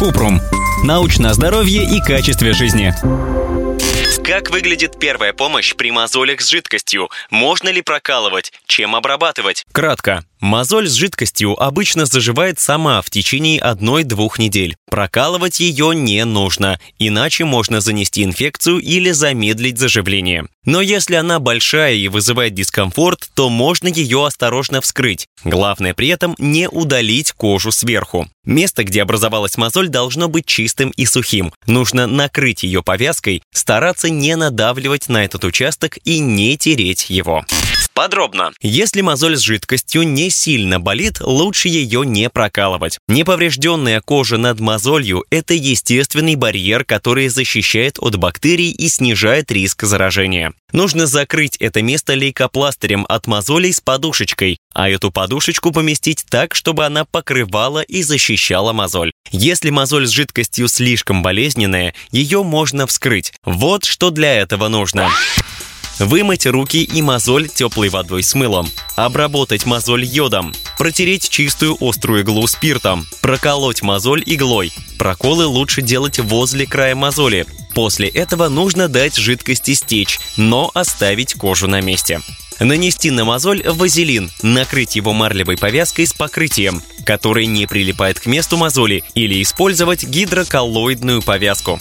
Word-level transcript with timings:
Купрум. 0.00 0.40
Научное 0.82 1.34
здоровье 1.34 1.84
и 1.84 2.00
качестве 2.00 2.54
жизни. 2.54 2.94
Как 4.24 4.50
выглядит 4.50 4.98
первая 4.98 5.34
помощь 5.34 5.74
при 5.74 5.90
мозолях 5.90 6.40
с 6.40 6.48
жидкостью? 6.48 7.10
Можно 7.28 7.68
ли 7.68 7.82
прокалывать? 7.82 8.50
Чем 8.64 8.96
обрабатывать? 8.96 9.66
Кратко. 9.72 10.24
Мозоль 10.40 10.88
с 10.88 10.94
жидкостью 10.94 11.62
обычно 11.62 12.06
заживает 12.06 12.58
сама 12.58 13.02
в 13.02 13.10
течение 13.10 13.60
одной-двух 13.60 14.38
недель. 14.38 14.74
Прокалывать 14.90 15.60
ее 15.60 15.94
не 15.94 16.24
нужно, 16.24 16.80
иначе 16.98 17.44
можно 17.44 17.82
занести 17.82 18.24
инфекцию 18.24 18.78
или 18.78 19.10
замедлить 19.10 19.78
заживление. 19.78 20.46
Но 20.64 20.80
если 20.80 21.16
она 21.16 21.40
большая 21.40 21.94
и 21.94 22.08
вызывает 22.08 22.54
дискомфорт, 22.54 23.28
то 23.34 23.50
можно 23.50 23.88
ее 23.88 24.24
осторожно 24.26 24.80
вскрыть. 24.80 25.26
Главное 25.44 25.92
при 25.92 26.08
этом 26.08 26.34
не 26.38 26.68
удалить 26.68 27.32
кожу 27.32 27.70
сверху. 27.70 28.26
Место, 28.44 28.84
где 28.84 29.02
образовалась 29.02 29.58
мозоль, 29.58 29.88
должно 29.88 30.28
быть 30.28 30.46
чистым 30.46 30.90
и 30.90 31.04
сухим. 31.04 31.52
Нужно 31.66 32.06
накрыть 32.06 32.62
ее 32.62 32.82
повязкой, 32.82 33.42
стараться 33.52 34.08
не 34.08 34.36
надавливать 34.36 35.08
на 35.10 35.22
этот 35.24 35.44
участок 35.44 35.98
и 36.04 36.18
не 36.18 36.56
тереть 36.56 37.10
его. 37.10 37.44
Подробно. 37.94 38.52
Если 38.62 39.00
мозоль 39.00 39.36
с 39.36 39.40
жидкостью 39.40 40.04
не 40.04 40.30
сильно 40.30 40.80
болит, 40.80 41.20
лучше 41.20 41.68
ее 41.68 42.06
не 42.06 42.30
прокалывать. 42.30 42.98
Неповрежденная 43.08 44.00
кожа 44.00 44.38
над 44.38 44.60
мозолью– 44.60 45.24
это 45.30 45.54
естественный 45.54 46.34
барьер, 46.34 46.84
который 46.84 47.28
защищает 47.28 47.98
от 47.98 48.16
бактерий 48.16 48.70
и 48.70 48.88
снижает 48.88 49.50
риск 49.50 49.82
заражения. 49.82 50.54
Нужно 50.72 51.06
закрыть 51.06 51.56
это 51.56 51.82
место 51.82 52.14
лейкопластырем 52.14 53.04
от 53.08 53.26
мозолей 53.26 53.72
с 53.72 53.80
подушечкой, 53.80 54.58
а 54.72 54.88
эту 54.88 55.10
подушечку 55.10 55.72
поместить 55.72 56.24
так, 56.28 56.54
чтобы 56.54 56.86
она 56.86 57.04
покрывала 57.04 57.82
и 57.82 58.02
защищала 58.02 58.72
мозоль. 58.72 59.12
Если 59.30 59.70
мозоль 59.70 60.06
с 60.06 60.10
жидкостью 60.10 60.68
слишком 60.68 61.22
болезненная, 61.22 61.94
ее 62.12 62.42
можно 62.42 62.86
вскрыть. 62.86 63.32
Вот 63.44 63.84
что 63.84 64.10
для 64.10 64.34
этого 64.34 64.68
нужно. 64.68 65.08
Вымыть 66.00 66.46
руки 66.46 66.82
и 66.82 67.02
мозоль 67.02 67.48
теплой 67.48 67.90
водой 67.90 68.22
с 68.22 68.34
мылом. 68.34 68.70
Обработать 68.96 69.66
мозоль 69.66 70.02
йодом. 70.02 70.54
Протереть 70.78 71.28
чистую 71.28 71.76
острую 71.78 72.22
иглу 72.22 72.46
спиртом. 72.46 73.06
Проколоть 73.20 73.82
мозоль 73.82 74.22
иглой. 74.24 74.72
Проколы 74.98 75.44
лучше 75.44 75.82
делать 75.82 76.18
возле 76.18 76.66
края 76.66 76.94
мозоли. 76.94 77.44
После 77.74 78.08
этого 78.08 78.48
нужно 78.48 78.88
дать 78.88 79.16
жидкости 79.16 79.74
стечь, 79.74 80.18
но 80.38 80.70
оставить 80.72 81.34
кожу 81.34 81.68
на 81.68 81.82
месте. 81.82 82.22
Нанести 82.60 83.10
на 83.10 83.26
мозоль 83.26 83.62
вазелин, 83.66 84.30
накрыть 84.42 84.96
его 84.96 85.12
марлевой 85.12 85.58
повязкой 85.58 86.06
с 86.06 86.14
покрытием, 86.14 86.82
который 87.04 87.44
не 87.44 87.66
прилипает 87.66 88.20
к 88.20 88.26
месту 88.26 88.56
мозоли, 88.56 89.04
или 89.14 89.42
использовать 89.42 90.04
гидроколлоидную 90.04 91.22
повязку. 91.22 91.78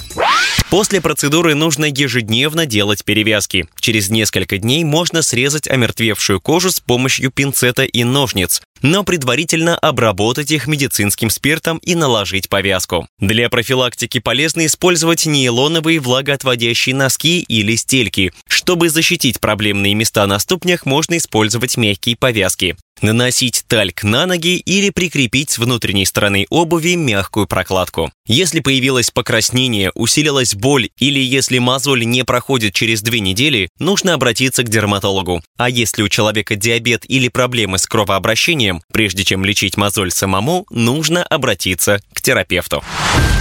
После 0.69 1.01
процедуры 1.01 1.55
нужно 1.55 1.85
ежедневно 1.85 2.67
делать 2.67 3.03
перевязки. 3.03 3.67
Через 3.79 4.09
несколько 4.09 4.59
дней 4.59 4.83
можно 4.83 5.23
срезать 5.23 5.67
омертвевшую 5.67 6.39
кожу 6.39 6.69
с 6.69 6.79
помощью 6.79 7.31
пинцета 7.31 7.83
и 7.83 8.03
ножниц, 8.03 8.61
но 8.83 9.03
предварительно 9.03 9.75
обработать 9.75 10.51
их 10.51 10.67
медицинским 10.67 11.31
спиртом 11.31 11.79
и 11.79 11.95
наложить 11.95 12.49
повязку. 12.49 13.07
Для 13.19 13.49
профилактики 13.49 14.19
полезно 14.19 14.67
использовать 14.67 15.25
нейлоновые 15.25 15.99
влагоотводящие 15.99 16.95
носки 16.95 17.41
или 17.41 17.75
стельки. 17.75 18.31
Чтобы 18.47 18.89
защитить 18.89 19.39
проблемные 19.39 19.95
места 19.95 20.27
на 20.27 20.37
ступнях, 20.37 20.85
можно 20.85 21.17
использовать 21.17 21.77
мягкие 21.77 22.15
повязки. 22.15 22.75
Наносить 23.01 23.63
тальк 23.67 24.03
на 24.03 24.25
ноги 24.25 24.57
или 24.57 24.89
прикрепить 24.89 25.51
с 25.51 25.57
внутренней 25.57 26.05
стороны 26.05 26.45
обуви 26.49 26.95
мягкую 26.95 27.47
прокладку. 27.47 28.11
Если 28.27 28.59
появилось 28.59 29.09
покраснение, 29.09 29.91
усилилась 29.95 30.53
боль 30.53 30.89
или 30.97 31.19
если 31.19 31.59
мозоль 31.59 32.05
не 32.05 32.25
проходит 32.25 32.73
через 32.73 33.01
две 33.01 33.21
недели, 33.21 33.69
нужно 33.79 34.13
обратиться 34.13 34.63
к 34.63 34.69
дерматологу. 34.69 35.41
А 35.57 35.69
если 35.69 36.01
у 36.01 36.09
человека 36.09 36.57
диабет 36.57 37.05
или 37.07 37.29
проблемы 37.29 37.77
с 37.77 37.87
кровообращением, 37.87 38.83
прежде 38.91 39.23
чем 39.23 39.45
лечить 39.45 39.77
мозоль 39.77 40.11
самому, 40.11 40.65
нужно 40.69 41.23
обратиться 41.23 42.01
к 42.13 42.21
терапевту. 42.21 42.83